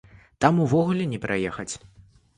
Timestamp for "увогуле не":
0.63-1.19